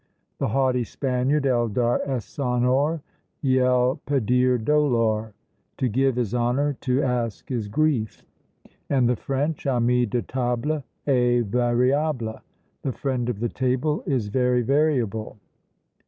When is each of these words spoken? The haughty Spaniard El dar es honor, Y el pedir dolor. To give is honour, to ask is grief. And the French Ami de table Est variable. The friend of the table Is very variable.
The 0.39 0.47
haughty 0.47 0.83
Spaniard 0.83 1.45
El 1.45 1.67
dar 1.67 2.01
es 2.07 2.39
honor, 2.39 3.03
Y 3.43 3.57
el 3.59 4.01
pedir 4.07 4.57
dolor. 4.65 5.31
To 5.77 5.87
give 5.87 6.17
is 6.17 6.33
honour, 6.33 6.73
to 6.81 7.03
ask 7.03 7.51
is 7.51 7.67
grief. 7.67 8.25
And 8.89 9.07
the 9.07 9.15
French 9.15 9.67
Ami 9.67 10.07
de 10.07 10.23
table 10.23 10.83
Est 11.05 11.45
variable. 11.45 12.39
The 12.81 12.93
friend 12.93 13.29
of 13.29 13.39
the 13.41 13.49
table 13.49 14.01
Is 14.07 14.29
very 14.29 14.63
variable. 14.63 15.37